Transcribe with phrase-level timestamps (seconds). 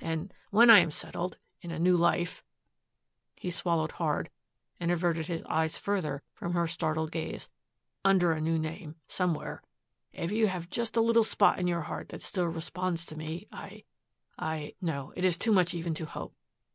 [0.00, 2.42] And when I am settled in a new life,"
[3.36, 4.30] he swallowed hard
[4.80, 7.50] and averted his eyes further from her startled gaze,
[8.02, 9.62] "under a new name, somewhere,
[10.10, 13.46] if you have just a little spot in your heart that still responds to me,
[13.52, 13.84] I
[14.38, 16.34] I no, it is too much even to hope.